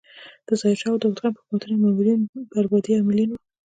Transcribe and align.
د 0.47 0.49
ظاهر 0.59 0.77
شاه 0.81 0.89
او 0.93 0.97
داود 1.01 1.17
خان 1.21 1.31
په 1.35 1.41
حکومتونو 1.43 1.71
کې 1.77 1.81
مامورین 1.83 2.19
د 2.33 2.35
بربادۍ 2.51 2.91
عاملین 2.97 3.29
وو. 3.31 3.39